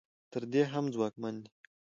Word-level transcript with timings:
تر 0.31 0.43
دې 0.51 0.63
هم 0.73 0.85
ځواکمن 0.93 1.35
دي. 1.43 1.49